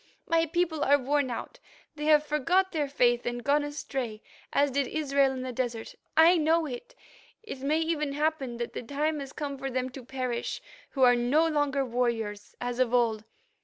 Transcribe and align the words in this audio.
My 0.27 0.47
people 0.47 0.83
are 0.83 0.97
worn 0.97 1.29
out; 1.29 1.59
they 1.95 2.05
have 2.05 2.25
forgot 2.25 2.71
their 2.71 2.87
faith 2.87 3.23
and 3.27 3.43
gone 3.43 3.63
astray, 3.63 4.23
as 4.51 4.71
did 4.71 4.87
Israel 4.87 5.31
in 5.31 5.43
the 5.43 5.51
desert. 5.51 5.93
I 6.17 6.37
know 6.37 6.65
it. 6.65 6.95
It 7.43 7.59
may 7.59 7.81
even 7.81 8.13
happen 8.13 8.57
that 8.57 8.73
the 8.73 8.81
time 8.81 9.19
has 9.19 9.31
come 9.31 9.59
for 9.59 9.69
them 9.69 9.91
to 9.91 10.03
perish, 10.03 10.59
who 10.89 11.03
are 11.03 11.15
no 11.15 11.47
longer 11.47 11.85
warriors, 11.85 12.55
as 12.59 12.79
of 12.79 12.95
old. 12.95 13.25